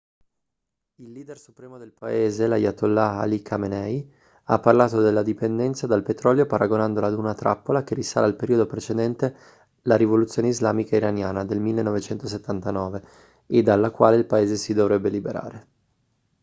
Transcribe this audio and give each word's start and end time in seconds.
il 0.95 1.11
leader 1.11 1.37
supremo 1.37 1.77
del 1.77 1.91
paese 1.93 2.47
l'ayatollah 2.47 3.19
ali 3.19 3.43
khamenei 3.43 4.11
ha 4.45 4.57
parlato 4.57 4.99
della 4.99 5.21
dipendenza 5.21 5.85
dal 5.85 6.01
petrolio 6.01 6.47
paragonandola 6.47 7.05
ad 7.05 7.13
una 7.13 7.35
trappola 7.35 7.83
che 7.83 7.93
risale 7.93 8.25
al 8.25 8.35
periodo 8.35 8.65
precedente 8.65 9.35
la 9.83 9.97
rivoluzione 9.97 10.47
islamica 10.47 10.95
iraniana 10.95 11.45
del 11.45 11.59
1979 11.59 13.03
e 13.45 13.61
dalla 13.61 13.91
quale 13.91 14.15
il 14.17 14.25
paese 14.25 14.55
si 14.55 14.73
dovrebbe 14.73 15.09
liberare 15.09 15.67